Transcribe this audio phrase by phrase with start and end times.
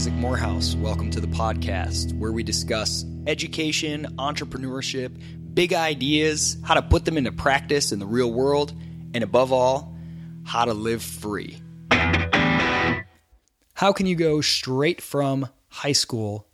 [0.00, 0.76] Isaac Morehouse.
[0.76, 5.12] Welcome to the podcast where we discuss education, entrepreneurship,
[5.52, 8.72] big ideas, how to put them into practice in the real world,
[9.12, 9.94] and above all,
[10.42, 11.60] how to live free.
[11.90, 16.48] How can you go straight from high school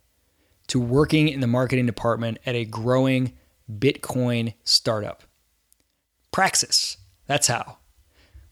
[0.67, 3.31] to working in the marketing department at a growing
[3.71, 5.23] Bitcoin startup?
[6.33, 6.97] Praxis.
[7.27, 7.77] That's how.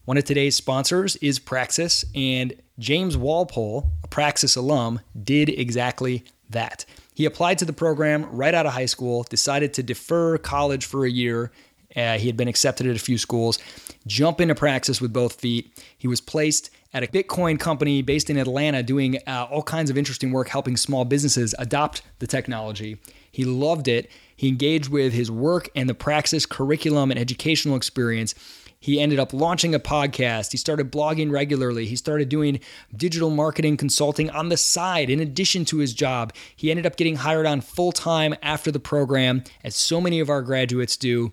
[0.06, 6.84] One of today's sponsors is Praxis, and James Walpole, a Praxis alum, did exactly that.
[7.12, 11.04] He applied to the program right out of high school, decided to defer college for
[11.04, 11.50] a year.
[11.96, 13.58] Uh, he had been accepted at a few schools,
[14.06, 15.76] jump into Praxis with both feet.
[15.98, 19.98] He was placed at a Bitcoin company based in Atlanta doing uh, all kinds of
[19.98, 23.00] interesting work helping small businesses adopt the technology.
[23.32, 24.08] He loved it.
[24.36, 28.36] He engaged with his work and the Praxis curriculum and educational experience
[28.78, 30.52] he ended up launching a podcast.
[30.52, 31.86] He started blogging regularly.
[31.86, 32.60] He started doing
[32.94, 36.32] digital marketing consulting on the side in addition to his job.
[36.54, 40.30] He ended up getting hired on full time after the program, as so many of
[40.30, 41.32] our graduates do.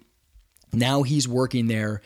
[0.72, 2.02] Now he's working there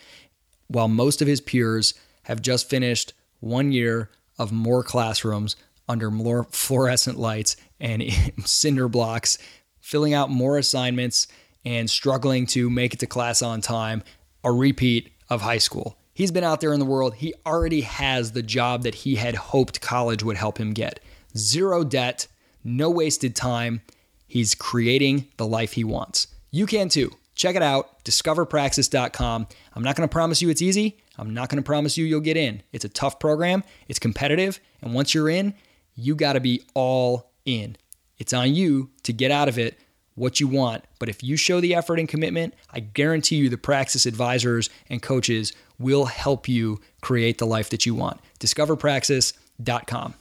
[0.67, 1.93] while most of his peers
[2.23, 5.55] have just finished one year of more classrooms
[5.87, 8.03] under more fluorescent lights and
[8.45, 9.37] cinder blocks,
[9.79, 11.27] filling out more assignments
[11.63, 14.03] and struggling to make it to class on time.
[14.43, 15.97] A repeat of high school.
[16.13, 17.15] He's been out there in the world.
[17.15, 20.99] He already has the job that he had hoped college would help him get.
[21.37, 22.27] Zero debt,
[22.63, 23.81] no wasted time.
[24.27, 26.27] He's creating the life he wants.
[26.49, 27.11] You can too.
[27.35, 29.47] Check it out, discoverpraxis.com.
[29.75, 30.97] I'm not going to promise you it's easy.
[31.19, 32.63] I'm not going to promise you you'll get in.
[32.71, 35.53] It's a tough program, it's competitive, and once you're in,
[35.95, 37.77] you got to be all in.
[38.17, 39.79] It's on you to get out of it
[40.17, 40.83] what you want.
[40.99, 45.01] But if you show the effort and commitment, I guarantee you the Praxis advisors and
[45.01, 48.19] coaches will help you create the life that you want.
[48.39, 50.13] Discoverpraxis.com.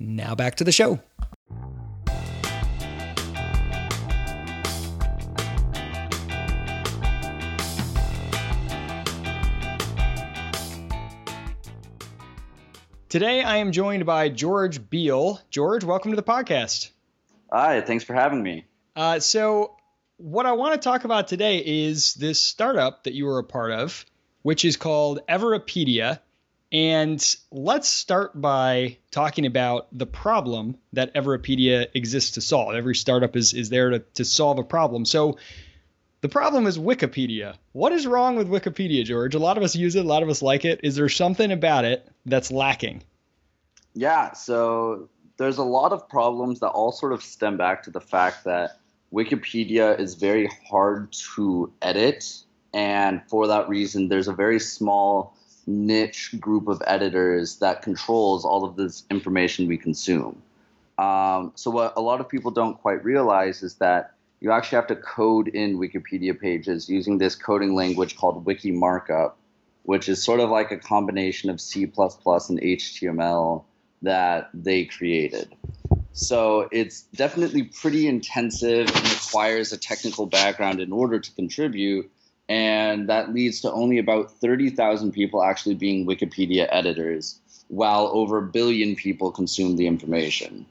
[0.00, 1.00] Now back to the show.
[13.14, 15.38] Today I am joined by George Beall.
[15.48, 16.90] George, welcome to the podcast.
[17.52, 18.64] Hi, thanks for having me.
[18.96, 19.76] Uh, so,
[20.16, 23.72] what I want to talk about today is this startup that you were a part
[23.72, 24.04] of,
[24.42, 26.20] which is called Everipedia.
[26.70, 32.74] And let's start by talking about the problem that Everipedia exists to solve.
[32.74, 35.04] Every startup is, is there to, to solve a problem.
[35.04, 35.38] So,
[36.20, 37.56] the problem is Wikipedia.
[37.72, 39.34] What is wrong with Wikipedia, George?
[39.34, 40.80] A lot of us use it, a lot of us like it.
[40.82, 43.02] Is there something about it that's lacking?
[43.92, 48.00] Yeah, so there's a lot of problems that all sort of stem back to the
[48.00, 48.78] fact that
[49.14, 52.42] Wikipedia is very hard to edit,
[52.72, 55.36] and for that reason, there's a very small
[55.68, 60.42] niche group of editors that controls all of this information we consume.
[60.98, 64.88] Um, so, what a lot of people don't quite realize is that you actually have
[64.88, 69.38] to code in Wikipedia pages using this coding language called Wiki Markup,
[69.84, 73.62] which is sort of like a combination of C and HTML
[74.02, 75.54] that they created.
[76.16, 82.08] So it's definitely pretty intensive and requires a technical background in order to contribute.
[82.48, 88.42] And that leads to only about 30,000 people actually being Wikipedia editors, while over a
[88.42, 90.66] billion people consume the information.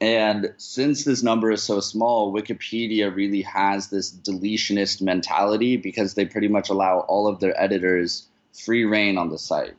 [0.00, 6.24] And since this number is so small, Wikipedia really has this deletionist mentality because they
[6.24, 9.76] pretty much allow all of their editors free reign on the site.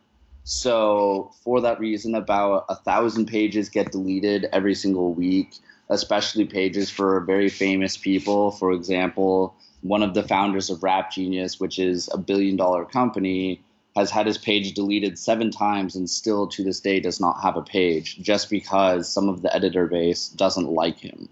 [0.50, 5.54] So for that reason, about a thousand pages get deleted every single week,
[5.90, 8.50] especially pages for very famous people.
[8.50, 13.62] For example, one of the founders of Rap Genius, which is a billion dollar company,
[13.96, 17.56] has had his page deleted seven times and still to this day does not have
[17.56, 21.30] a page just because some of the editor base doesn't like him.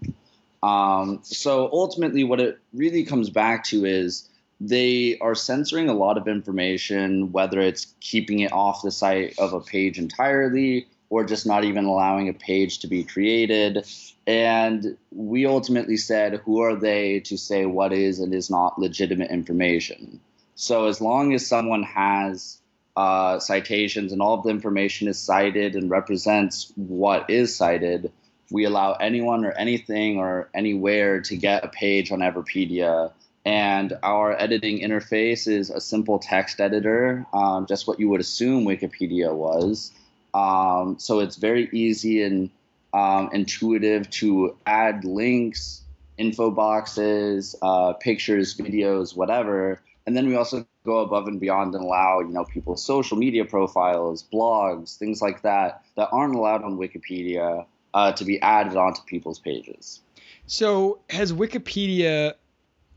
[0.62, 4.27] Um, so ultimately, what it really comes back to is
[4.60, 9.52] they are censoring a lot of information, whether it's keeping it off the site of
[9.52, 13.86] a page entirely or just not even allowing a page to be created.
[14.26, 19.30] And we ultimately said, who are they to say what is and is not legitimate
[19.30, 20.20] information?
[20.54, 22.58] So as long as someone has
[22.96, 28.12] uh, citations and all of the information is cited and represents what is cited,
[28.50, 33.12] we allow anyone or anything or anywhere to get a page on Everipedia
[33.48, 38.66] and our editing interface is a simple text editor, um, just what you would assume
[38.66, 39.90] Wikipedia was.
[40.34, 42.50] Um, so it's very easy and
[42.92, 45.80] um, intuitive to add links,
[46.18, 49.80] info boxes, uh, pictures, videos, whatever.
[50.06, 53.46] And then we also go above and beyond and allow you know people's social media
[53.46, 57.64] profiles, blogs, things like that that aren't allowed on Wikipedia.
[57.94, 60.00] uh, to be added onto people's pages.
[60.46, 62.34] So has Wikipedia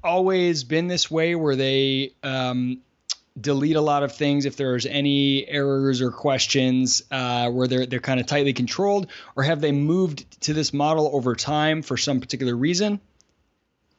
[0.03, 2.79] always been this way, where they um,
[3.39, 7.99] delete a lot of things if there's any errors or questions, uh, where they're they're
[7.99, 12.19] kind of tightly controlled, or have they moved to this model over time for some
[12.19, 12.99] particular reason?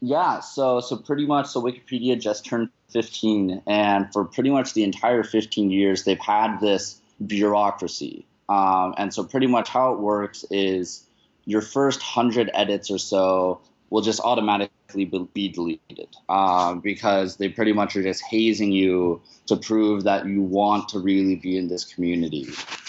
[0.00, 4.82] Yeah, so so pretty much, so Wikipedia just turned 15, and for pretty much the
[4.82, 8.26] entire 15 years, they've had this bureaucracy.
[8.48, 11.06] Um, and so pretty much how it works is
[11.44, 13.60] your first hundred edits or so
[13.92, 19.54] will just automatically be deleted um, because they pretty much are just hazing you to
[19.54, 22.48] prove that you want to really be in this community.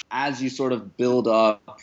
[0.10, 1.82] As you sort of build up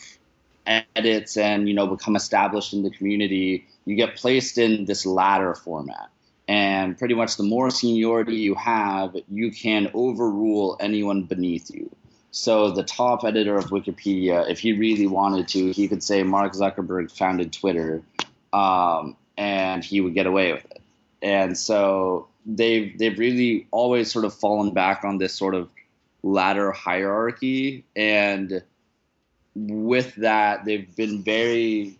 [0.95, 5.53] edits and you know become established in the community, you get placed in this ladder
[5.53, 6.09] format.
[6.47, 11.95] And pretty much the more seniority you have, you can overrule anyone beneath you.
[12.31, 16.53] So the top editor of Wikipedia, if he really wanted to, he could say Mark
[16.53, 18.01] Zuckerberg founded Twitter,
[18.53, 20.81] um, and he would get away with it.
[21.21, 25.69] And so they've they've really always sort of fallen back on this sort of
[26.23, 28.63] ladder hierarchy, and
[29.55, 31.97] with that, they've been very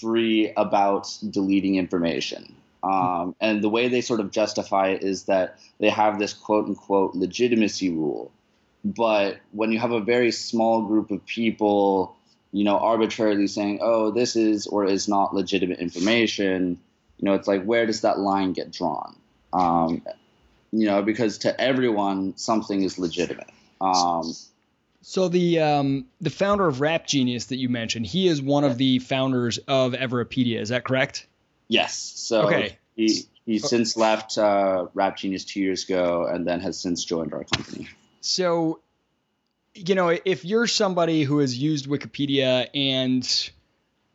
[0.00, 2.54] free about deleting information.
[2.82, 6.66] Um, and the way they sort of justify it is that they have this quote
[6.66, 8.32] unquote legitimacy rule.
[8.84, 12.16] But when you have a very small group of people
[12.52, 16.78] you know, arbitrarily saying, oh, this is or is not legitimate information,
[17.18, 19.16] you know, it's like, where does that line get drawn?
[19.52, 20.02] Um,
[20.72, 23.50] you know, because to everyone, something is legitimate.
[23.80, 24.32] Um,
[25.02, 28.78] so the um, the founder of Rap Genius that you mentioned, he is one of
[28.78, 30.60] the founders of Everipedia.
[30.60, 31.26] Is that correct?
[31.68, 31.94] Yes.
[31.94, 32.78] So okay.
[32.96, 37.32] he he since left uh, Rap Genius two years ago, and then has since joined
[37.32, 37.88] our company.
[38.20, 38.80] So
[39.74, 43.50] you know, if you're somebody who has used Wikipedia and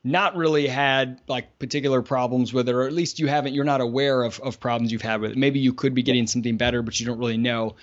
[0.03, 3.81] not really had like particular problems with it, or at least you haven't, you're not
[3.81, 5.37] aware of, of problems you've had with it.
[5.37, 7.75] Maybe you could be getting something better, but you don't really know.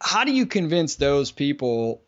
[0.00, 2.00] How do you convince those people,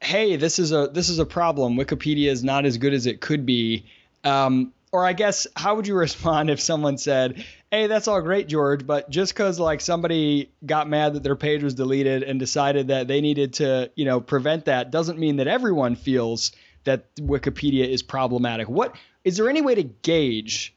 [0.00, 1.76] hey, this is a this is a problem.
[1.76, 3.86] Wikipedia is not as good as it could be.
[4.22, 8.46] Um, or I guess how would you respond if someone said, "Hey, that's all great,
[8.46, 12.88] George, but just because like somebody got mad that their page was deleted and decided
[12.88, 16.52] that they needed to, you know, prevent that doesn't mean that everyone feels
[16.84, 18.94] that Wikipedia is problematic." What
[19.24, 20.72] is there any way to gauge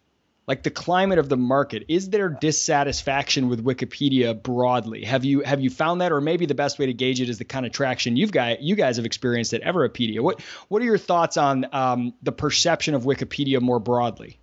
[0.47, 1.85] like the climate of the market?
[1.87, 5.03] Is there dissatisfaction with wikipedia broadly?
[5.03, 6.11] Have you have you found that?
[6.11, 8.61] Or maybe the best way to gauge it is the kind of traction you've got
[8.63, 12.95] you guys have experienced at everipedia what what are your thoughts on um, the perception
[12.95, 14.39] of wikipedia more broadly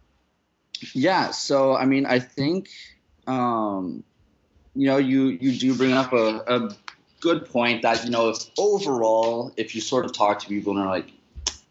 [0.95, 2.69] yeah so i mean i think
[3.27, 4.05] um,
[4.75, 6.77] you know you you do bring up a, a
[7.21, 10.81] good point that you know if overall if you sort of talk to people and
[10.81, 11.11] are like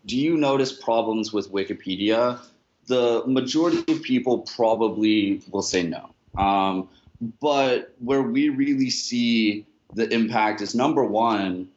[0.06, 2.40] do you notice problems with wikipedia
[2.88, 6.10] the majority of people probably will say no.
[6.36, 6.90] Um,
[7.40, 11.70] but where we really see the impact is number one,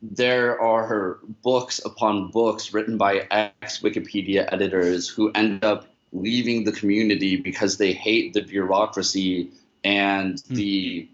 [0.00, 6.72] there are books upon books written by ex Wikipedia editors who end up leaving the
[6.72, 9.50] community because they hate the bureaucracy
[9.84, 10.48] and mm.
[10.48, 11.08] the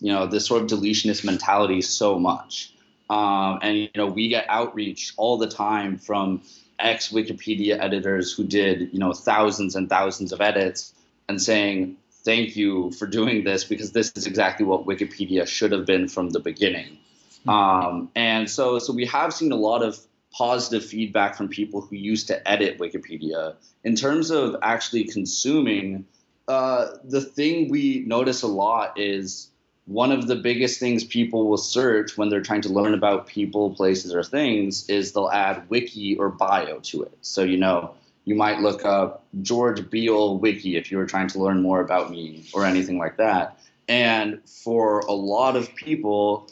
[0.00, 2.74] you know this sort of deletionist mentality so much.
[3.08, 6.42] Um, and you know we get outreach all the time from
[6.80, 10.94] ex Wikipedia editors who did, you know, thousands and thousands of edits
[11.28, 15.86] and saying, thank you for doing this because this is exactly what Wikipedia should have
[15.86, 16.98] been from the beginning.
[17.44, 17.50] Hmm.
[17.50, 19.98] Um, and so, so we have seen a lot of
[20.32, 23.54] positive feedback from people who used to edit Wikipedia.
[23.84, 26.06] In terms of actually consuming,
[26.48, 29.50] uh, the thing we notice a lot is
[29.86, 33.74] one of the biggest things people will search when they're trying to learn about people,
[33.74, 37.18] places, or things is they'll add wiki or bio to it.
[37.22, 37.94] So, you know,
[38.24, 42.10] you might look up George Beall wiki if you were trying to learn more about
[42.10, 43.58] me or anything like that.
[43.88, 46.48] And for a lot of people,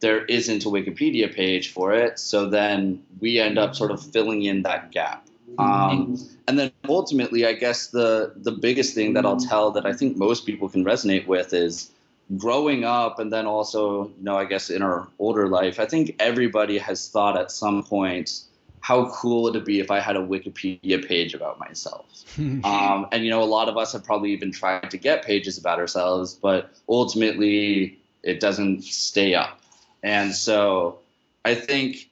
[0.00, 2.18] there isn't a Wikipedia page for it.
[2.18, 5.26] So then we end up sort of filling in that gap.
[5.58, 9.92] Um, and then ultimately, I guess the the biggest thing that I'll tell that I
[9.92, 11.90] think most people can resonate with is
[12.36, 16.14] growing up and then also you know i guess in our older life i think
[16.20, 18.42] everybody has thought at some point
[18.80, 23.06] how cool it would it be if i had a wikipedia page about myself um,
[23.12, 25.78] and you know a lot of us have probably even tried to get pages about
[25.78, 29.57] ourselves but ultimately it doesn't stay up
[30.02, 30.98] and so
[31.44, 32.08] i think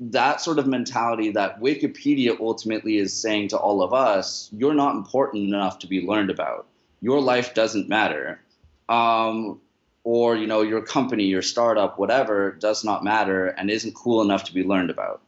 [0.00, 4.94] that sort of mentality that wikipedia ultimately is saying to all of us you're not
[4.94, 6.66] important enough to be learned about
[7.00, 8.40] your life doesn't matter
[8.88, 9.60] um,
[10.04, 14.44] or you know your company, your startup, whatever, does not matter and isn't cool enough
[14.44, 15.20] to be learned about.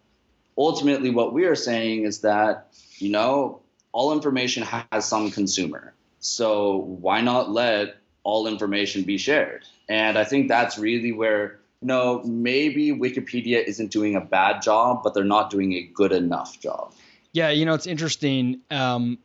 [0.59, 3.61] ultimately, what we are saying is that, you know,
[3.93, 5.93] all information has some consumer.
[6.21, 9.65] So why not let all information be shared?
[9.87, 15.15] And I think that's really where, know, maybe Wikipedia isn't doing a bad job, but
[15.15, 16.93] they're not doing a good enough job.
[17.33, 18.61] Yeah, you know, it's interesting.
[18.71, 19.19] Um,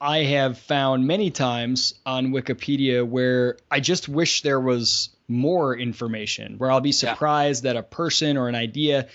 [0.00, 6.58] I have found many times on Wikipedia where I just wish there was more information,
[6.58, 7.72] where I'll be surprised yeah.
[7.72, 9.08] that a person or an idea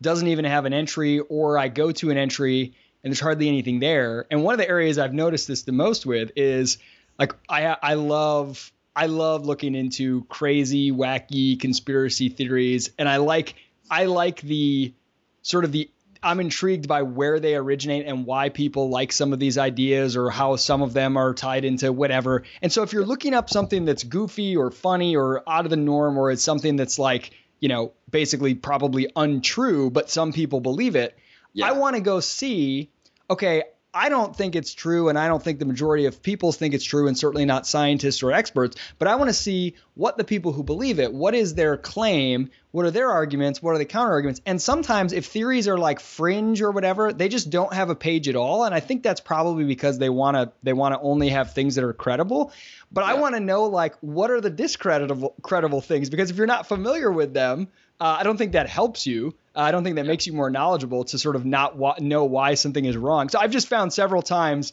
[0.00, 3.78] doesn't even have an entry, or I go to an entry and there's hardly anything
[3.80, 4.26] there.
[4.30, 6.78] And one of the areas I've noticed this the most with is
[7.18, 13.54] like I I love I love looking into crazy, wacky conspiracy theories, and I like
[13.90, 14.94] I like the
[15.42, 15.90] sort of the
[16.22, 20.30] I'm intrigued by where they originate and why people like some of these ideas or
[20.30, 22.42] how some of them are tied into whatever.
[22.62, 25.76] And so if you're looking up something that's goofy or funny or out of the
[25.76, 30.96] norm or it's something that's like, you know, basically probably untrue, but some people believe
[30.96, 31.16] it,
[31.52, 31.66] yeah.
[31.66, 32.90] I want to go see,
[33.30, 33.64] okay,
[33.96, 36.84] I don't think it's true, and I don't think the majority of people think it's
[36.84, 38.76] true, and certainly not scientists or experts.
[38.98, 42.50] But I want to see what the people who believe it, what is their claim,
[42.72, 44.42] what are their arguments, what are the counter arguments.
[44.44, 48.28] And sometimes, if theories are like fringe or whatever, they just don't have a page
[48.28, 48.64] at all.
[48.64, 51.76] And I think that's probably because they want to they want to only have things
[51.76, 52.52] that are credible.
[52.92, 53.12] But yeah.
[53.12, 56.66] I want to know like what are the discreditable credible things because if you're not
[56.66, 57.68] familiar with them,
[58.00, 59.34] uh, I don't think that helps you.
[59.54, 60.10] Uh, I don't think that yeah.
[60.10, 63.28] makes you more knowledgeable to sort of not wa- know why something is wrong.
[63.28, 64.72] So I've just found several times,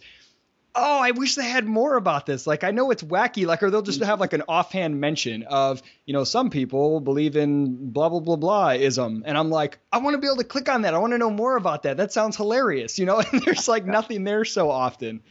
[0.76, 2.46] oh, I wish they had more about this.
[2.46, 5.82] Like I know it's wacky, like or they'll just have like an offhand mention of,
[6.06, 10.00] you know, some people believe in blah blah blah blah ism, and I'm like, I
[10.00, 10.94] want to be able to click on that.
[10.94, 11.98] I want to know more about that.
[11.98, 13.22] That sounds hilarious, you know.
[13.32, 15.22] And there's like nothing there so often.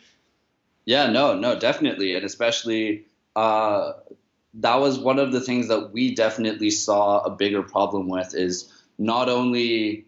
[0.85, 3.07] Yeah, no, no, definitely, and especially.
[3.35, 3.95] Uh,
[4.55, 8.71] that was one of the things that we definitely saw a bigger problem with is
[8.99, 10.07] not only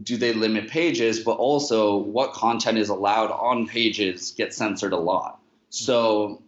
[0.00, 4.98] do they limit pages, but also what content is allowed on pages gets censored a
[4.98, 5.40] lot.
[5.70, 6.42] So,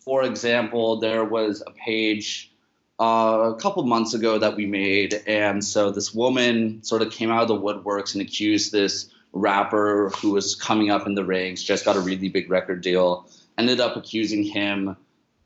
[0.00, 2.52] for example, there was a page
[3.00, 7.30] uh, a couple months ago that we made, and so this woman sort of came
[7.30, 11.62] out of the woodworks and accused this rapper who was coming up in the ranks,
[11.62, 14.96] just got a really big record deal, ended up accusing him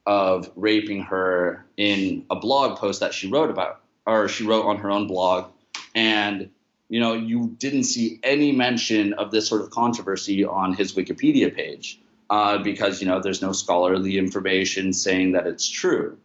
[0.07, 4.79] of raping her in a blog post that she wrote about, or she wrote on
[4.79, 5.51] her own blog.
[5.95, 6.51] And,
[6.89, 11.55] you know, you didn't see any mention of this sort of controversy on his Wikipedia
[11.55, 16.19] page uh, because, you know, there's no scholarly information saying that it's true.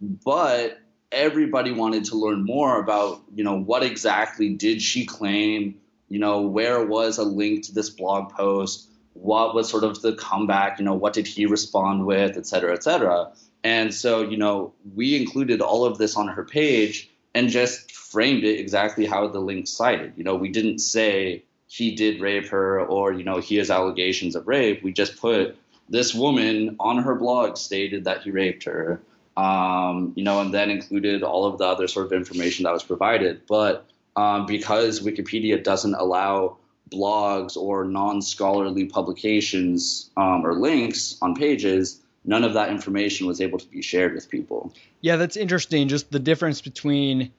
[0.00, 0.78] But
[1.10, 5.80] everybody wanted to learn more about, you know, what exactly did she claim?
[6.08, 8.88] You know, where was a link to this blog post?
[9.14, 12.72] What was sort of the comeback you know what did he respond with et cetera
[12.72, 13.32] et cetera.
[13.62, 18.44] And so you know we included all of this on her page and just framed
[18.44, 20.12] it exactly how the link cited.
[20.16, 24.36] You know we didn't say he did rape her or you know he has allegations
[24.36, 24.82] of rape.
[24.82, 25.56] We just put
[25.88, 29.00] this woman on her blog stated that he raped her
[29.36, 32.82] um, you know and then included all of the other sort of information that was
[32.82, 33.42] provided.
[33.46, 36.58] But um, because wikipedia doesn't allow
[36.92, 43.58] blogs or non-scholarly publications um, or links on pages none of that information was able
[43.58, 44.72] to be shared with people.
[45.00, 45.88] Yeah that's interesting.
[45.88, 47.32] Just the difference between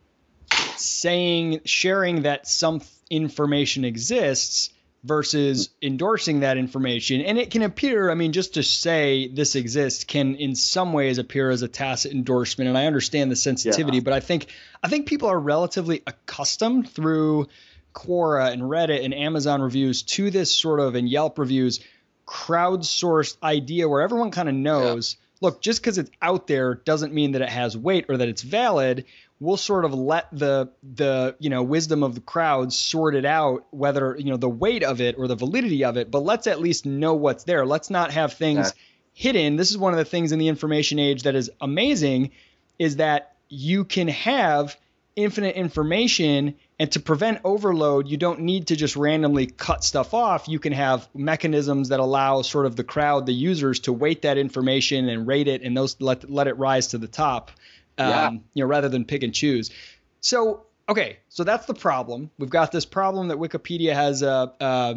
[0.77, 4.69] saying sharing that some information exists
[5.03, 7.21] versus endorsing that information.
[7.21, 11.17] And it can appear i mean just to say this exists can in some ways
[11.17, 12.67] appear as a tacit endorsement.
[12.69, 14.03] And i understand the sensitivity yeah.
[14.03, 14.47] but i think
[14.83, 17.47] i think people are relatively accustomed through
[17.95, 21.79] Quora and Reddit and Amazon reviews to this sort of and Yelp reviews
[22.27, 25.47] crowdsourced idea where everyone kind of knows yeah.
[25.47, 28.41] look just because it's out there doesn't mean that it has weight or that it's
[28.41, 29.05] valid
[29.39, 33.65] we'll sort of let the the you know wisdom of the crowd sort it out
[33.71, 36.59] whether you know the weight of it or the validity of it but let's at
[36.59, 38.81] least know what's there let's not have things yeah.
[39.13, 42.31] hidden this is one of the things in the information age that is amazing
[42.79, 44.75] is that you can have
[45.15, 50.47] infinite information and to prevent overload, you don't need to just randomly cut stuff off.
[50.47, 54.37] You can have mechanisms that allow sort of the crowd, the users, to weight that
[54.37, 57.51] information and rate it, and those let let it rise to the top.
[57.97, 58.31] Um, yeah.
[58.31, 59.71] You know, rather than pick and choose.
[60.19, 62.29] So okay, so that's the problem.
[62.37, 64.95] We've got this problem that Wikipedia has a, a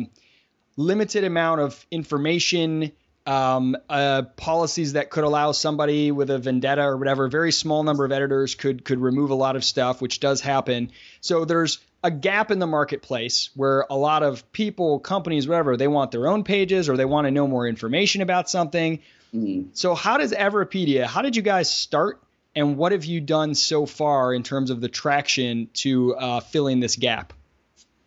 [0.76, 2.92] limited amount of information
[3.28, 7.82] um, uh, policies that could allow somebody with a vendetta or whatever, a very small
[7.82, 10.90] number of editors could could remove a lot of stuff, which does happen.
[11.20, 15.88] So there's a gap in the marketplace where a lot of people, companies, whatever, they
[15.88, 19.00] want their own pages or they want to know more information about something.
[19.34, 19.70] Mm-hmm.
[19.74, 21.04] So how does Everipedia?
[21.04, 22.22] How did you guys start,
[22.56, 26.80] and what have you done so far in terms of the traction to uh, filling
[26.80, 27.34] this gap?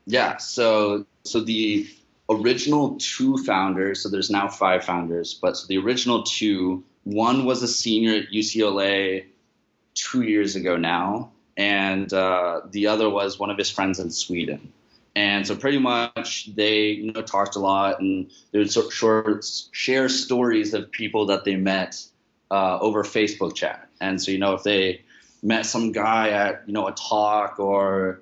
[0.08, 0.38] Yeah.
[0.38, 1.88] So so the
[2.32, 4.02] original two founders.
[4.02, 6.84] So there's now five founders, but so the original two.
[7.04, 9.26] One was a senior at UCLA
[9.96, 14.72] two years ago now, and uh, the other was one of his friends in Sweden.
[15.16, 19.46] And so pretty much they you know talked a lot and they would sort of
[19.72, 22.02] share stories of people that they met
[22.50, 23.90] uh, over Facebook chat.
[24.00, 25.02] And so you know if they
[25.44, 28.22] met some guy at you know a talk or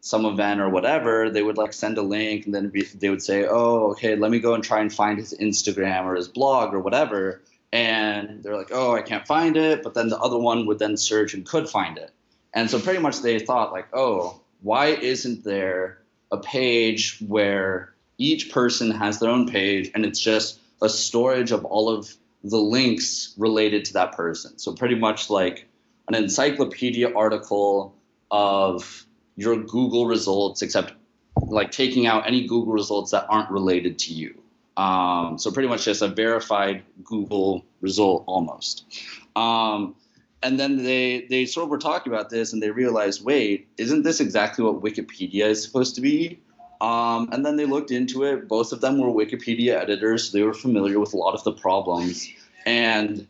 [0.00, 3.22] some event or whatever, they would like send a link and then be, they would
[3.22, 6.74] say, "Oh, okay, let me go and try and find his Instagram or his blog
[6.74, 10.66] or whatever." And they're like, "Oh, I can't find it," but then the other one
[10.66, 12.10] would then search and could find it.
[12.54, 15.98] And so pretty much they thought like, "Oh, why isn't there
[16.30, 21.64] a page where each person has their own page and it's just a storage of
[21.64, 22.12] all of
[22.44, 25.66] the links related to that person?" So pretty much like
[26.06, 27.94] an encyclopedia article
[28.30, 29.04] of
[29.38, 30.92] your Google results, except
[31.36, 34.34] like taking out any Google results that aren't related to you.
[34.76, 38.84] Um, so pretty much just a verified Google result almost.
[39.36, 39.94] Um,
[40.42, 44.02] and then they they sort of were talking about this and they realized, wait, isn't
[44.02, 46.40] this exactly what Wikipedia is supposed to be?
[46.80, 48.48] Um, and then they looked into it.
[48.48, 50.30] Both of them were Wikipedia editors.
[50.30, 52.28] So they were familiar with a lot of the problems.
[52.66, 53.26] And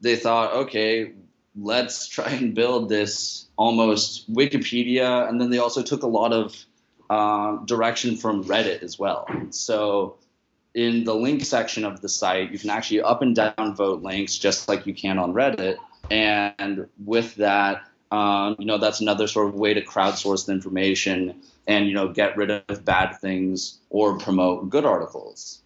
[0.00, 1.12] they thought, okay,
[1.56, 5.28] let's try and build this almost Wikipedia.
[5.28, 6.64] And then they also took a lot of
[7.10, 9.28] uh, direction from Reddit as well.
[9.50, 10.16] So
[10.74, 14.36] in the link section of the site, you can actually up and down vote links
[14.36, 15.76] just like you can on Reddit.
[16.10, 21.42] And with that, um, you know, that's another sort of way to crowdsource the information
[21.66, 25.62] and, you know, get rid of bad things or promote good articles.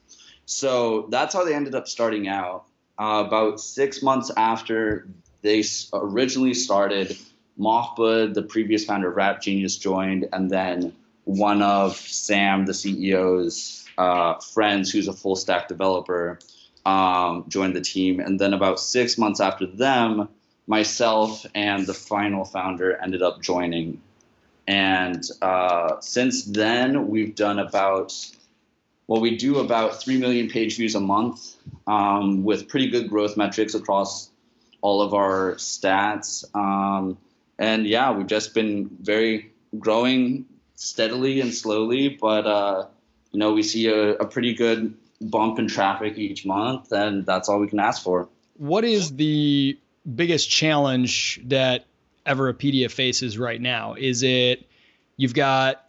[0.47, 2.65] So that's how they ended up starting out.
[2.99, 5.07] Uh, about six months after
[5.43, 5.63] they
[5.93, 7.17] originally started.
[7.59, 10.95] Mahbod, the previous founder of Rap Genius, joined, and then
[11.25, 16.39] one of Sam, the CEO's uh, friends, who's a full stack developer,
[16.87, 18.21] um, joined the team.
[18.21, 20.29] And then about six months after them,
[20.67, 24.01] myself and the final founder ended up joining.
[24.67, 28.15] And uh, since then, we've done about
[29.09, 33.39] well, we do about 3 million page views a month um, with pretty good growth
[33.39, 34.31] metrics across
[34.83, 36.45] all of our stats.
[36.55, 37.17] Um,
[37.59, 42.87] and yeah, we've just been very growing steadily and slowly, but uh,
[43.33, 47.49] you know we see a, a pretty good bump in traffic each month, and that's
[47.49, 48.29] all we can ask for.
[48.57, 49.79] What is the
[50.15, 51.87] biggest challenge that
[52.27, 53.95] Everipedia faces right now?
[53.95, 54.67] Is it
[55.17, 55.85] you've got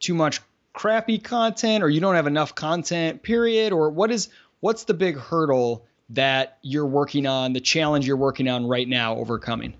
[0.00, 0.40] too much
[0.72, 3.22] crappy content, or you don't have enough content?
[3.22, 3.72] Period.
[3.72, 4.28] Or what is
[4.60, 9.16] what's the big hurdle that you're working on, the challenge you're working on right now
[9.16, 9.74] overcoming?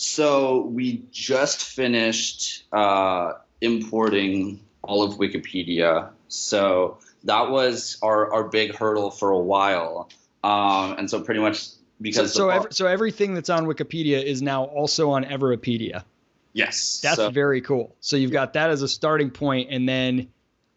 [0.00, 6.10] So we just finished uh, importing all of Wikipedia.
[6.28, 10.08] So that was our, our big hurdle for a while.
[10.44, 11.66] Um, and so pretty much
[12.00, 16.04] because so so, every, so, everything that's on Wikipedia is now also on Everipedia.
[16.52, 17.96] Yes, that's so, very cool.
[17.98, 20.28] So you've got that as a starting point, and then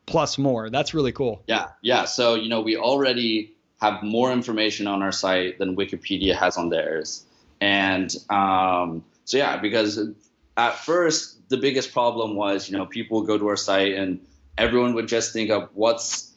[0.07, 0.71] plus more.
[0.71, 1.43] That's really cool.
[1.45, 2.05] Yeah, yeah.
[2.05, 6.69] So you know we already have more information on our site than Wikipedia has on
[6.69, 7.23] theirs.
[7.61, 9.97] And um, so, yeah, because
[10.57, 14.19] at first, the biggest problem was, you know, people would go to our site and
[14.57, 16.33] everyone would just think of what's,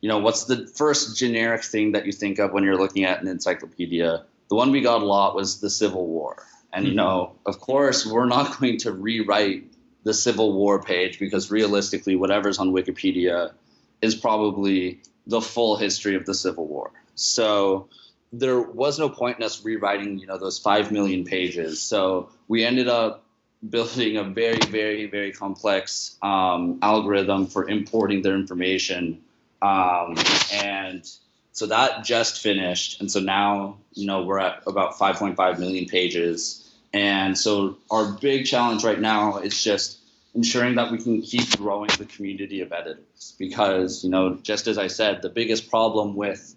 [0.00, 3.20] you know, what's the first generic thing that you think of when you're looking at
[3.20, 4.22] an encyclopedia.
[4.48, 6.46] The one we got a lot was the Civil War.
[6.72, 6.98] And, you mm-hmm.
[6.98, 9.64] know, of course, we're not going to rewrite
[10.04, 13.54] the Civil War page because realistically, whatever's on Wikipedia
[14.00, 16.92] is probably the full history of the Civil War.
[17.16, 17.88] So
[18.32, 21.80] there was no point in us rewriting, you know, those five million pages.
[21.80, 23.24] So we ended up
[23.68, 29.22] building a very, very, very complex um, algorithm for importing their information,
[29.62, 30.16] um,
[30.52, 31.08] and
[31.52, 33.00] so that just finished.
[33.00, 36.70] And so now, you know, we're at about 5.5 million pages.
[36.92, 39.98] And so our big challenge right now is just
[40.36, 44.76] ensuring that we can keep growing the community of editors because you know just as
[44.76, 46.54] i said the biggest problem with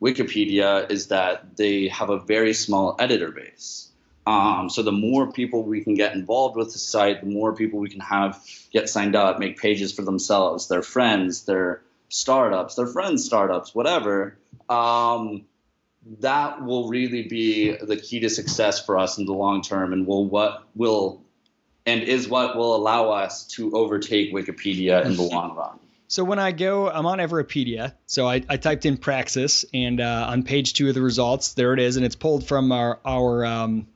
[0.00, 3.90] wikipedia is that they have a very small editor base
[4.28, 7.78] um, so the more people we can get involved with the site the more people
[7.78, 12.86] we can have get signed up make pages for themselves their friends their startups their
[12.86, 14.36] friends startups whatever
[14.68, 15.44] um,
[16.20, 20.06] that will really be the key to success for us in the long term and
[20.06, 21.22] will what will
[21.84, 25.78] and is what will allow us to overtake Wikipedia in the long run.
[26.08, 27.94] So when I go, I'm on Everipedia.
[28.06, 31.74] So I, I typed in Praxis, and uh, on page two of the results, there
[31.74, 33.88] it is, and it's pulled from our our um,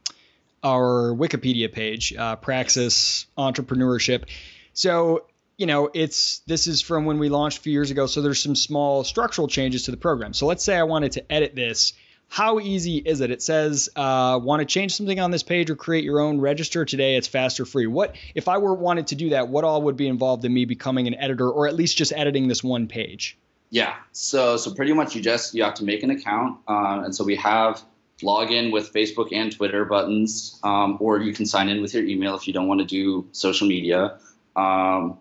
[0.62, 4.24] our Wikipedia page, uh, Praxis Entrepreneurship.
[4.72, 8.22] So you know, it's this is from when we launched a few years ago, so
[8.22, 10.32] there's some small structural changes to the program.
[10.32, 11.92] So let's say I wanted to edit this.
[12.30, 13.32] How easy is it?
[13.32, 16.84] It says, uh, want to change something on this page or create your own register
[16.84, 17.16] today.
[17.16, 17.88] It's fast or free.
[17.88, 19.48] What if I were wanted to do that?
[19.48, 22.46] What all would be involved in me becoming an editor, or at least just editing
[22.46, 23.36] this one page?
[23.70, 23.96] Yeah.
[24.12, 27.24] So so pretty much you just you have to make an account, uh, and so
[27.24, 27.82] we have
[28.22, 32.04] log in with Facebook and Twitter buttons, um, or you can sign in with your
[32.04, 34.18] email if you don't want to do social media.
[34.54, 35.18] Um,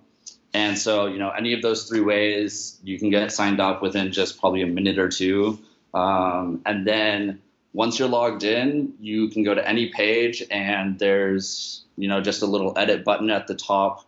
[0.54, 4.12] and so, you know, any of those three ways, you can get signed up within
[4.12, 5.60] just probably a minute or two.
[5.93, 7.41] Um, and then
[7.73, 12.41] once you're logged in, you can go to any page, and there's, you know, just
[12.41, 14.06] a little edit button at the top,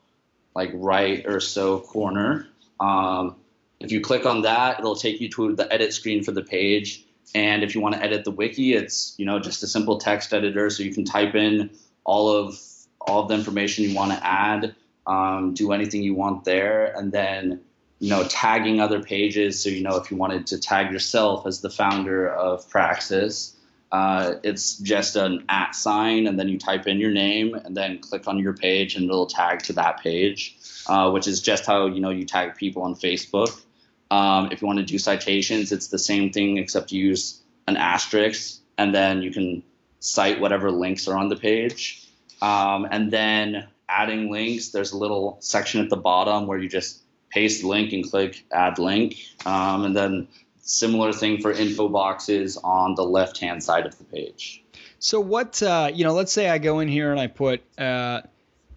[0.56, 2.48] like right or so corner.
[2.80, 3.36] Um,
[3.80, 7.06] if you click on that, it'll take you to the edit screen for the page.
[7.34, 10.34] And if you want to edit the wiki, it's you know just a simple text
[10.34, 11.70] editor, so you can type in
[12.04, 12.60] all of
[13.00, 14.76] all of the information you want to add,
[15.08, 17.62] um, do anything you want there, and then
[18.02, 19.62] you know tagging other pages.
[19.64, 23.56] So you know if you wanted to tag yourself as the founder of Praxis,
[23.92, 28.00] uh, it's just an at sign, and then you type in your name, and then
[28.00, 31.86] click on your page, and it'll tag to that page, uh, which is just how
[31.86, 33.62] you know you tag people on Facebook.
[34.10, 37.78] Um, if you want to do citations, it's the same thing except you use an
[37.78, 39.62] asterisk, and then you can
[40.00, 42.04] cite whatever links are on the page.
[42.42, 47.01] Um, and then adding links, there's a little section at the bottom where you just
[47.32, 49.16] paste link and click add link.
[49.46, 50.28] Um, and then
[50.62, 54.64] similar thing for info boxes on the left hand side of the page.
[55.00, 58.22] So what uh, you know, let's say I go in here and I put uh,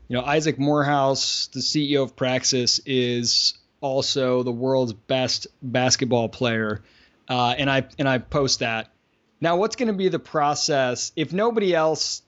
[0.09, 6.83] you know Isaac Morehouse, the CEO of Praxis, is also the world's best basketball player,
[7.29, 8.91] uh, and I and I post that.
[9.41, 12.23] Now, what's going to be the process if nobody else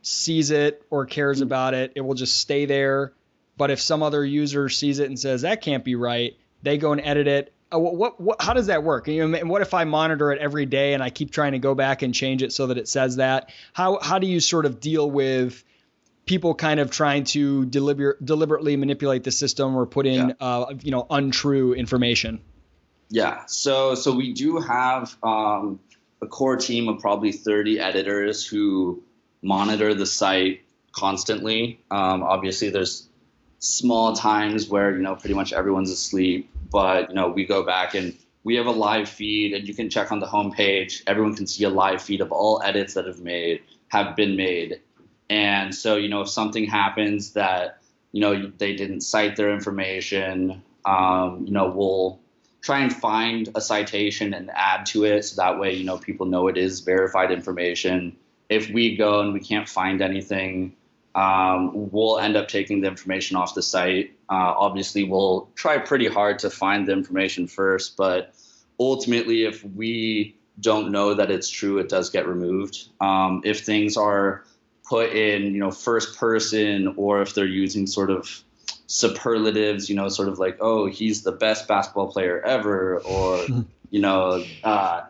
[0.00, 1.92] sees it or cares about it?
[1.96, 3.12] It will just stay there.
[3.56, 6.92] But if some other user sees it and says that can't be right, they go
[6.92, 7.52] and edit it.
[7.72, 9.08] Uh, what, what, what, how does that work?
[9.08, 12.02] And what if I monitor it every day and I keep trying to go back
[12.02, 13.50] and change it so that it says that?
[13.72, 15.64] How how do you sort of deal with
[16.26, 20.34] people kind of trying to deliber- deliberately manipulate the system or put in yeah.
[20.40, 22.40] uh, you know untrue information
[23.08, 25.80] yeah so so we do have um,
[26.20, 29.02] a core team of probably 30 editors who
[29.42, 30.62] monitor the site
[30.92, 33.08] constantly um, obviously there's
[33.62, 37.94] small times where you know pretty much everyone's asleep but you know we go back
[37.94, 41.46] and we have a live feed and you can check on the homepage everyone can
[41.46, 44.80] see a live feed of all edits that have made have been made
[45.32, 47.78] and so, you know, if something happens that,
[48.12, 52.20] you know, they didn't cite their information, um, you know, we'll
[52.60, 56.26] try and find a citation and add to it so that way, you know, people
[56.26, 58.14] know it is verified information.
[58.50, 60.76] If we go and we can't find anything,
[61.14, 64.16] um, we'll end up taking the information off the site.
[64.28, 68.34] Uh, obviously, we'll try pretty hard to find the information first, but
[68.80, 72.88] ultimately, if we don't know that it's true, it does get removed.
[73.00, 74.44] Um, if things are
[74.84, 78.42] put in, you know, first person or if they're using sort of
[78.86, 83.44] superlatives, you know, sort of like, oh, he's the best basketball player ever, or,
[83.90, 85.02] you know, uh,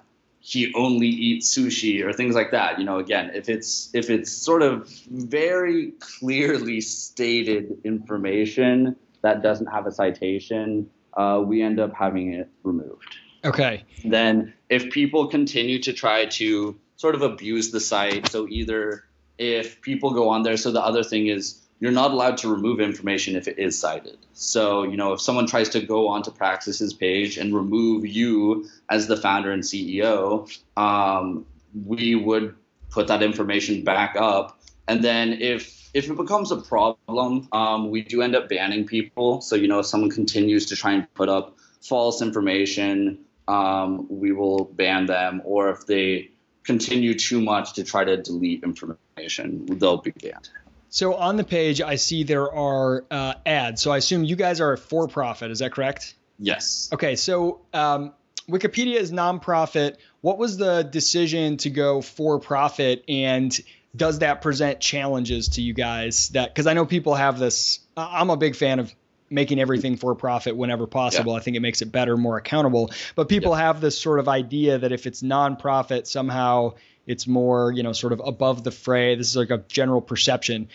[0.45, 2.79] he only eats sushi or things like that.
[2.79, 9.67] You know, again, if it's if it's sort of very clearly stated information that doesn't
[9.67, 13.17] have a citation, uh, we end up having it removed.
[13.45, 13.85] Okay.
[14.05, 19.05] Then if people continue to try to sort of abuse the site, so either
[19.39, 20.57] if people go on there.
[20.57, 24.17] So the other thing is you're not allowed to remove information if it is cited.
[24.35, 29.09] So, you know, if someone tries to go onto Praxis's page and remove you as
[29.09, 31.45] the founder and CEO, um,
[31.85, 32.55] we would
[32.89, 34.61] put that information back up.
[34.87, 39.41] And then if if it becomes a problem, um, we do end up banning people.
[39.41, 44.31] So, you know, if someone continues to try and put up false information, um, we
[44.31, 45.43] will ban them.
[45.45, 46.31] Or if they
[46.63, 50.49] continue too much to try to delete information, they'll be banned.
[50.93, 53.81] So on the page, I see there are uh, ads.
[53.81, 55.51] So I assume you guys are a for profit.
[55.51, 56.15] Is that correct?
[56.39, 56.91] Yes.
[56.93, 57.17] Okay.
[57.17, 58.13] So um,
[58.47, 59.97] Wikipedia is nonprofit.
[60.21, 63.59] What was the decision to go for profit, and
[63.97, 66.29] does that present challenges to you guys?
[66.31, 67.81] That because I know people have this.
[67.97, 68.95] I'm a big fan of
[69.31, 71.33] making everything for profit whenever possible.
[71.33, 71.39] Yeah.
[71.39, 72.91] I think it makes it better, more accountable.
[73.15, 73.63] But people yeah.
[73.63, 76.75] have this sort of idea that if it's nonprofit, somehow
[77.07, 79.15] it's more, you know, sort of above the fray.
[79.15, 80.69] This is like a general perception.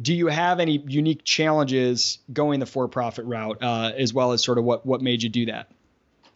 [0.00, 4.58] Do you have any unique challenges going the for-profit route, uh, as well as sort
[4.58, 5.68] of what what made you do that?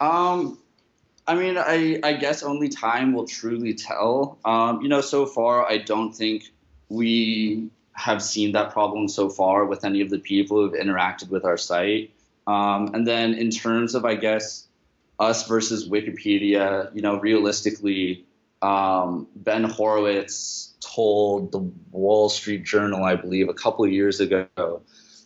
[0.00, 0.58] Um,
[1.26, 4.38] I mean, I I guess only time will truly tell.
[4.44, 6.50] Um, you know, so far I don't think
[6.88, 11.44] we have seen that problem so far with any of the people who've interacted with
[11.44, 12.10] our site.
[12.46, 14.66] Um, and then in terms of, I guess,
[15.18, 18.24] us versus Wikipedia, you know, realistically,
[18.62, 21.58] um, Ben Horowitz told the
[21.90, 24.82] Wall Street Journal, I believe, a couple of years ago,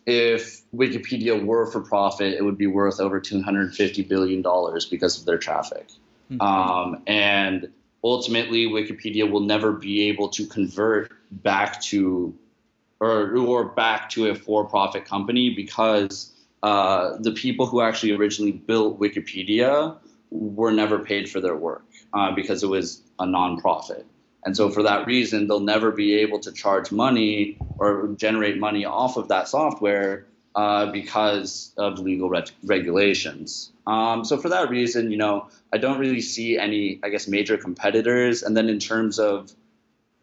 [0.07, 4.43] if Wikipedia were for profit, it would be worth over $250 billion
[4.91, 5.89] because of their traffic.
[6.31, 6.41] Mm-hmm.
[6.41, 7.73] Um, and
[8.03, 12.35] ultimately, Wikipedia will never be able to convert back to
[13.01, 18.99] or, or back to a for-profit company because uh, the people who actually originally built
[18.99, 19.99] Wikipedia
[20.31, 24.05] were never paid for their work uh, because it was a nonprofit.
[24.45, 28.85] And so, for that reason, they'll never be able to charge money or generate money
[28.85, 33.73] off of that software uh, because of legal re- regulations.
[33.87, 37.57] Um, so, for that reason, you know, I don't really see any, I guess, major
[37.57, 38.45] competitors.
[38.45, 39.51] And then, in terms of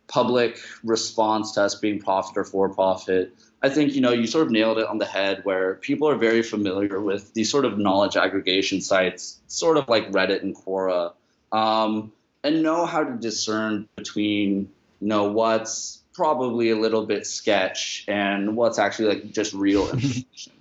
[0.08, 4.45] public response to us being profit or for profit, I think you know you sort
[4.45, 5.41] of nailed it on the head.
[5.43, 10.12] Where people are very familiar with these sort of knowledge aggregation sites, sort of like
[10.12, 11.13] Reddit and Quora,
[11.51, 12.12] um,
[12.43, 18.56] and know how to discern between you know what's probably a little bit sketch and
[18.56, 20.53] what's actually like just real information.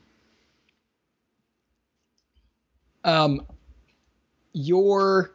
[3.04, 3.42] um,
[4.52, 5.34] your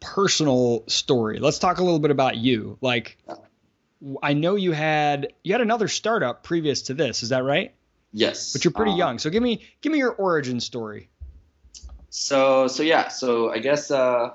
[0.00, 1.38] personal story.
[1.38, 2.78] Let's talk a little bit about you.
[2.80, 3.18] Like,
[4.22, 7.22] I know you had you had another startup previous to this.
[7.22, 7.74] Is that right?
[8.12, 8.52] Yes.
[8.52, 9.18] But you're pretty um, young.
[9.18, 11.08] So give me give me your origin story.
[12.10, 13.08] So so yeah.
[13.08, 14.30] So I guess uh,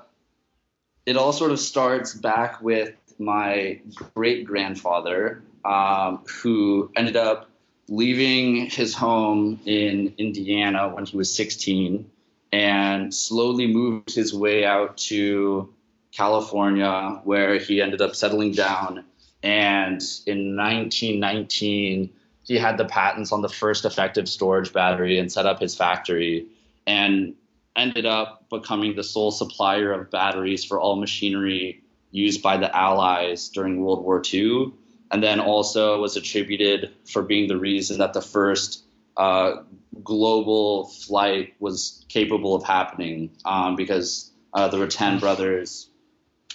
[1.06, 3.80] it all sort of starts back with my
[4.14, 7.50] great grandfather, um, who ended up
[7.88, 12.10] leaving his home in Indiana when he was 16
[12.52, 15.72] and slowly moved his way out to
[16.12, 19.04] California, where he ended up settling down.
[19.42, 22.10] And in 1919,
[22.44, 26.46] he had the patents on the first effective storage battery and set up his factory
[26.86, 27.34] and
[27.76, 33.48] ended up becoming the sole supplier of batteries for all machinery used by the Allies
[33.48, 34.72] during World War II.
[35.10, 38.82] And then also was attributed for being the reason that the first
[39.16, 39.62] uh,
[40.02, 45.88] global flight was capable of happening um, because uh, the Rutan brothers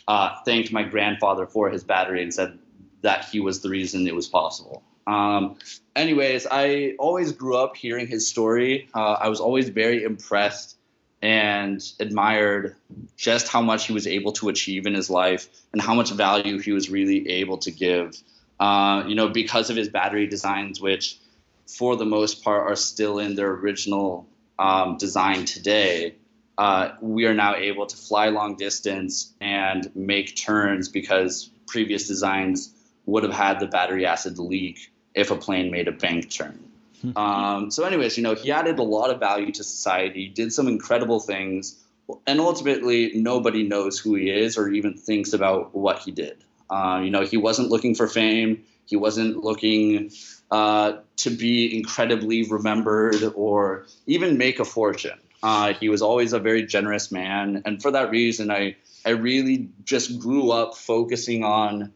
[0.07, 2.57] uh, thanked my grandfather for his battery and said
[3.01, 4.83] that he was the reason it was possible.
[5.05, 5.57] Um,
[5.95, 8.89] anyways, I always grew up hearing his story.
[8.93, 10.76] Uh, I was always very impressed
[11.21, 12.75] and admired
[13.15, 16.59] just how much he was able to achieve in his life and how much value
[16.59, 18.15] he was really able to give.
[18.59, 21.19] Uh, you know, because of his battery designs, which
[21.67, 24.27] for the most part, are still in their original
[24.57, 26.15] um, design today.
[26.57, 32.73] Uh, we are now able to fly long distance and make turns because previous designs
[33.05, 36.57] would have had the battery acid leak if a plane made a bank turn.
[37.01, 37.17] Hmm.
[37.17, 40.67] Um, so, anyways, you know, he added a lot of value to society, did some
[40.67, 41.83] incredible things,
[42.25, 46.37] and ultimately, nobody knows who he is or even thinks about what he did.
[46.69, 48.63] Uh, you know, he wasn't looking for fame.
[48.85, 50.11] He wasn't looking
[50.49, 55.19] uh, to be incredibly remembered or even make a fortune.
[55.43, 59.69] Uh, he was always a very generous man, and for that reason, I I really
[59.83, 61.93] just grew up focusing on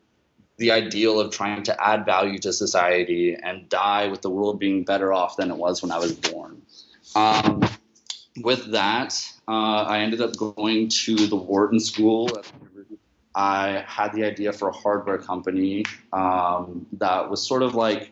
[0.61, 4.83] the ideal of trying to add value to society and die with the world being
[4.83, 6.61] better off than it was when I was born.
[7.15, 7.67] Um,
[8.37, 12.29] with that, uh, I ended up going to the Wharton School.
[13.33, 18.11] I had the idea for a hardware company um, that was sort of like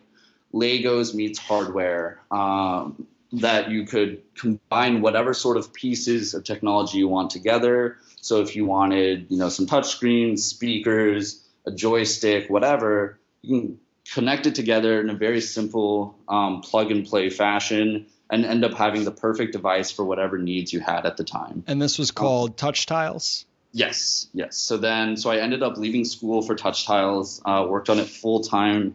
[0.52, 2.20] Legos meets hardware.
[2.32, 7.98] Um, that you could combine whatever sort of pieces of technology you want together.
[8.20, 13.80] So if you wanted, you know, some touchscreens, speakers, a joystick, whatever, you can
[14.12, 18.74] connect it together in a very simple um, plug and play fashion and end up
[18.74, 21.64] having the perfect device for whatever needs you had at the time.
[21.66, 23.44] And this was called Touch Tiles?
[23.72, 24.56] Yes, yes.
[24.56, 28.08] So then, so I ended up leaving school for Touch Tiles, uh, worked on it
[28.08, 28.94] full time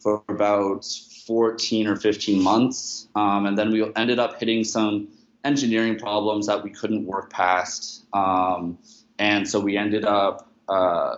[0.00, 0.84] for about
[1.26, 3.08] 14 or 15 months.
[3.14, 5.08] Um, and then we ended up hitting some
[5.44, 8.04] engineering problems that we couldn't work past.
[8.12, 8.78] Um,
[9.18, 11.16] and so we ended up uh,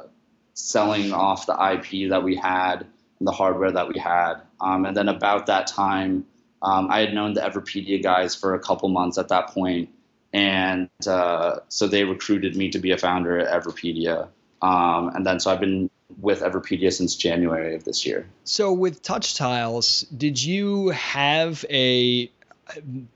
[0.55, 2.87] selling off the IP that we had
[3.19, 4.35] and the hardware that we had.
[4.61, 6.27] Um, and then about that time,
[6.63, 9.91] um, I had known the Everipedia guys for a couple months at that point,
[10.33, 14.29] and uh, so they recruited me to be a founder at Everipedia.
[14.61, 18.27] Um, and then so I've been with Everipedia since January of this year.
[18.45, 22.31] So with touch tiles, did you have a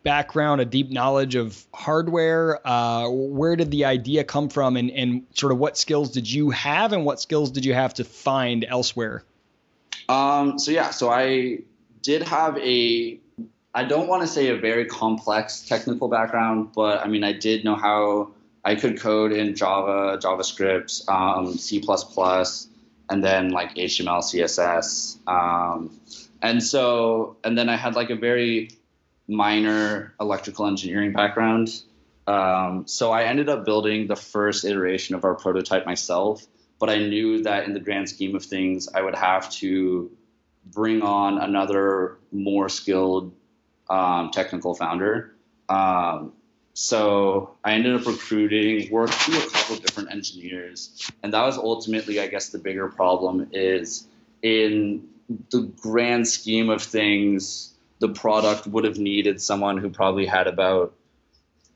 [0.02, 2.66] background, a deep knowledge of hardware?
[2.66, 6.50] Uh, where did the idea come from, and, and sort of what skills did you
[6.50, 9.24] have, and what skills did you have to find elsewhere?
[10.08, 11.60] Um, so yeah, so I
[12.02, 13.18] did have a
[13.74, 17.64] I don't want to say a very complex technical background, but I mean I did
[17.64, 18.30] know how
[18.64, 21.80] I could code in Java, JavaScript, um, C++,
[23.10, 25.18] and then like HTML, CSS.
[25.28, 26.00] Um,
[26.42, 28.70] and so, and then I had like a very
[29.28, 31.82] minor electrical engineering background.
[32.26, 36.44] Um, so I ended up building the first iteration of our prototype myself,
[36.78, 40.10] but I knew that in the grand scheme of things, I would have to
[40.64, 43.32] bring on another more skilled
[43.88, 45.34] um, technical founder.
[45.68, 46.32] Um,
[46.74, 51.56] so I ended up recruiting, worked through a couple of different engineers, and that was
[51.56, 54.06] ultimately, I guess, the bigger problem is
[54.42, 55.08] in
[55.50, 60.94] the grand scheme of things, the product would have needed someone who probably had about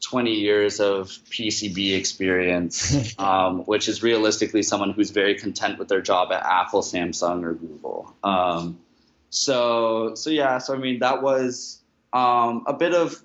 [0.01, 6.01] 20 years of PCB experience, um, which is realistically someone who's very content with their
[6.01, 8.15] job at Apple, Samsung, or Google.
[8.25, 8.81] Um,
[9.31, 11.81] so, so yeah, so I mean, that was
[12.13, 13.21] um, a bit of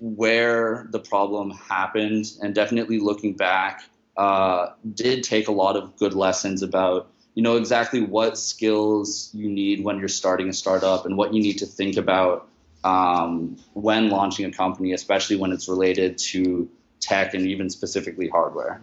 [0.00, 3.82] where the problem happened, and definitely looking back,
[4.16, 9.48] uh, did take a lot of good lessons about you know exactly what skills you
[9.48, 12.48] need when you're starting a startup and what you need to think about
[12.82, 18.80] um, when launching a company, especially when it's related to tech and even specifically hardware.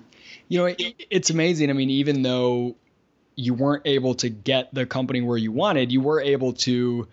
[0.47, 1.69] You know, it, it's amazing.
[1.69, 2.77] I mean, even though
[3.35, 7.09] you weren't able to get the company where you wanted, you were able to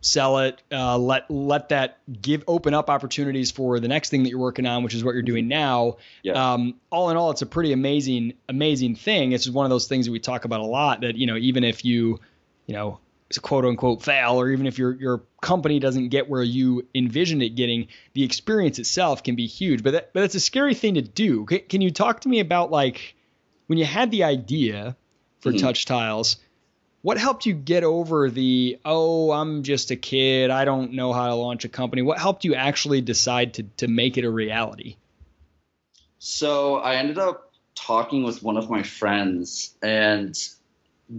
[0.00, 4.30] sell it, uh, let let that give open up opportunities for the next thing that
[4.30, 5.96] you're working on, which is what you're doing now.
[6.22, 6.54] Yeah.
[6.54, 9.32] Um, all in all, it's a pretty amazing amazing thing.
[9.32, 11.00] It's just one of those things that we talk about a lot.
[11.00, 12.20] That you know, even if you,
[12.66, 13.00] you know,
[13.42, 17.50] quote unquote fail, or even if your your company doesn't get where you envisioned it
[17.50, 19.82] getting, the experience itself can be huge.
[19.82, 21.44] But that, but it's a scary thing to do.
[21.46, 23.16] Can, can you talk to me about like
[23.66, 24.96] when you had the idea
[25.40, 25.58] for mm-hmm.
[25.58, 26.36] touch tiles?
[27.06, 31.28] What helped you get over the oh I'm just a kid I don't know how
[31.28, 32.02] to launch a company?
[32.02, 34.96] What helped you actually decide to to make it a reality?
[36.18, 40.36] So I ended up talking with one of my friends and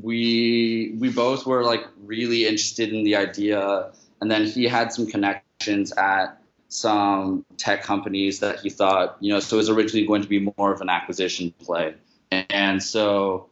[0.03, 5.07] we we both were like really interested in the idea and then he had some
[5.07, 10.21] connections at some tech companies that he thought you know so it was originally going
[10.21, 11.95] to be more of an acquisition play
[12.29, 13.47] and so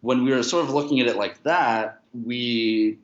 [0.00, 2.98] when we were sort of looking at it like that we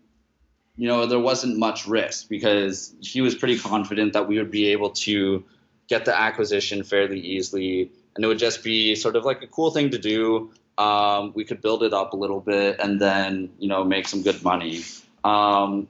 [0.77, 4.69] you know there wasn't much risk because he was pretty confident that we would be
[4.69, 5.45] able to
[5.89, 9.71] get the acquisition fairly easily and it would just be sort of like a cool
[9.71, 13.69] thing to do um, we could build it up a little bit and then you
[13.69, 14.83] know make some good money.
[15.23, 15.89] Um,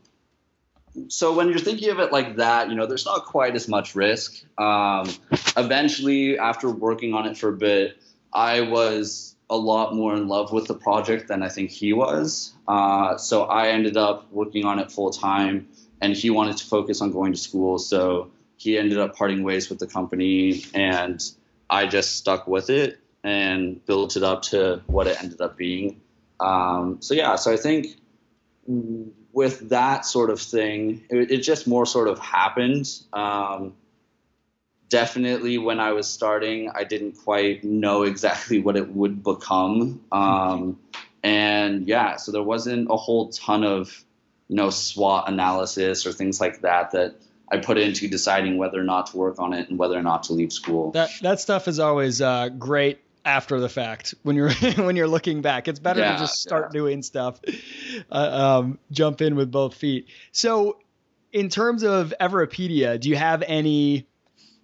[1.09, 3.97] so when you're thinking of it like that, you know, there's not quite as much
[3.97, 4.45] risk.
[4.59, 5.11] Um,
[5.57, 8.01] eventually, after working on it for a bit,
[8.33, 12.53] I was a lot more in love with the project than I think he was.
[12.67, 15.69] Uh, so I ended up working on it full time,
[16.01, 17.79] and he wanted to focus on going to school.
[17.79, 21.23] So he ended up parting ways with the company, and
[21.69, 26.01] I just stuck with it and built it up to what it ended up being.
[26.41, 27.97] Um, so yeah, so I think
[28.67, 32.89] with that sort of thing, it, it just more sort of happened.
[33.13, 33.75] Um,
[34.89, 40.79] definitely, when I was starting, I didn't quite know exactly what it would become, um,
[41.23, 44.05] and yeah, so there wasn't a whole ton of
[44.49, 47.17] you know SWOT analysis or things like that that
[47.51, 50.25] I put into deciding whether or not to work on it and whether or not
[50.25, 50.93] to leave school.
[50.93, 55.43] That that stuff is always uh, great after the fact when you're when you're looking
[55.43, 55.69] back.
[55.69, 56.79] It's better yeah, to just start yeah.
[56.79, 57.41] doing stuff,
[58.11, 60.09] uh, um, jump in with both feet.
[60.33, 60.79] So,
[61.33, 64.07] in terms of Everipedia, do you have any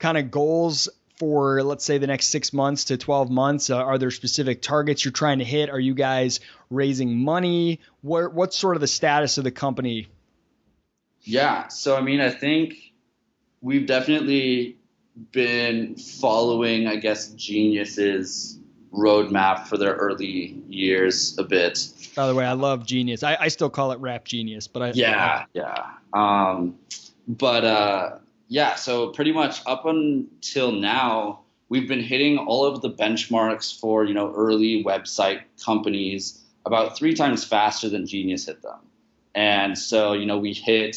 [0.00, 3.98] kind of goals for let's say the next six months to 12 months uh, are
[3.98, 8.74] there specific targets you're trying to hit are you guys raising money what, what's sort
[8.74, 10.08] of the status of the company
[11.20, 12.74] yeah so i mean i think
[13.60, 14.78] we've definitely
[15.32, 18.58] been following, I guess, Genius's
[18.92, 21.88] roadmap for their early years a bit.
[22.16, 23.22] By the way, I love Genius.
[23.22, 25.90] I, I still call it Rap Genius, but I yeah, yeah.
[26.12, 26.78] Um,
[27.28, 28.18] but uh,
[28.50, 34.04] yeah, so pretty much up until now, we've been hitting all of the benchmarks for
[34.04, 38.80] you know early website companies about three times faster than Genius hit them.
[39.36, 40.96] And so you know we hit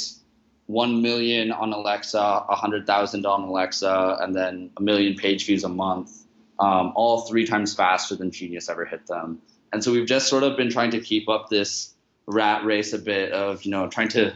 [0.65, 6.11] 1 million on Alexa, 100,000 on Alexa, and then a million page views a month,
[6.59, 9.39] um, all three times faster than Genius ever hit them.
[9.71, 11.93] And so we've just sort of been trying to keep up this
[12.25, 14.33] rat race a bit of, you know, trying to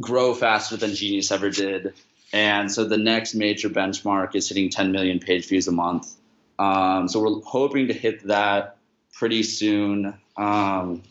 [0.00, 1.94] grow faster than Genius ever did.
[2.32, 6.14] And so the next major benchmark is hitting 10 million page views a month.
[6.58, 8.78] Um, so we're hoping to hit that
[9.12, 10.14] pretty soon.
[10.36, 11.02] Um,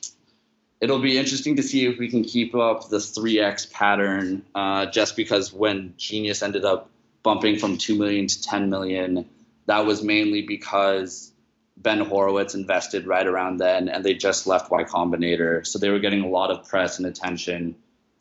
[0.79, 5.15] it'll be interesting to see if we can keep up the 3x pattern uh, just
[5.15, 6.89] because when Genius ended up
[7.21, 9.29] bumping from 2 million to 10 million,
[9.67, 11.31] that was mainly because
[11.77, 15.65] Ben Horowitz invested right around then and they just left Y Combinator.
[15.65, 17.75] So they were getting a lot of press and attention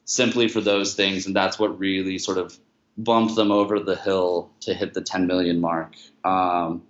[0.04, 1.26] simply for those things.
[1.26, 2.56] And that's what really sort of
[3.04, 5.94] bumped them over the hill to hit the 10 million mark.
[6.24, 6.82] Um,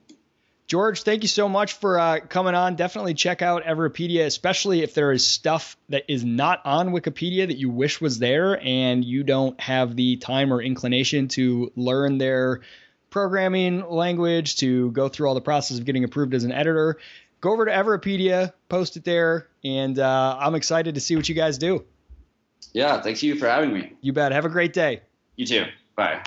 [0.67, 2.75] George, thank you so much for uh, coming on.
[2.75, 7.59] Definitely check out Everipedia, especially if there is stuff that is not on Wikipedia that
[7.59, 12.63] you wish was there and you don't have the time or inclination to learn their
[13.15, 16.99] programming language, to go through all the process of getting approved as an editor.
[17.41, 21.35] Go over to Everipedia, post it there, and uh, I'm excited to see what you
[21.37, 21.85] guys do.
[22.73, 23.93] Yeah, thanks you for having me.
[24.01, 24.33] You bet.
[24.33, 25.03] Have a great day.
[25.37, 25.67] You too.
[25.95, 26.25] Bye.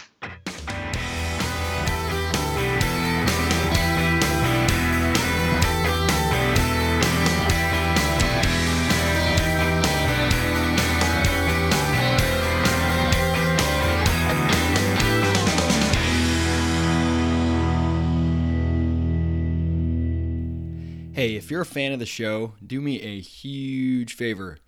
[21.28, 24.59] Hey, if you're a fan of the show, do me a huge favor.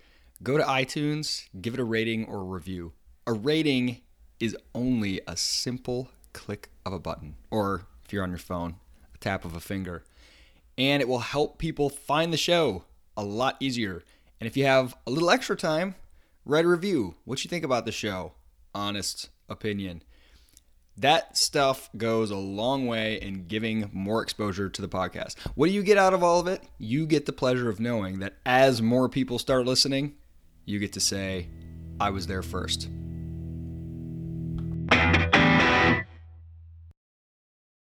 [0.42, 2.92] Go to iTunes, give it a rating or a review.
[3.26, 4.02] A rating
[4.38, 8.74] is only a simple click of a button, or if you're on your phone,
[9.14, 10.04] a tap of a finger.
[10.76, 12.84] And it will help people find the show
[13.16, 14.02] a lot easier.
[14.38, 15.94] And if you have a little extra time,
[16.44, 17.14] write a review.
[17.24, 18.34] What you think about the show?
[18.74, 20.02] Honest opinion.
[20.96, 25.38] That stuff goes a long way in giving more exposure to the podcast.
[25.54, 26.62] What do you get out of all of it?
[26.78, 30.16] You get the pleasure of knowing that as more people start listening,
[30.66, 31.48] you get to say,
[31.98, 32.88] I was there first.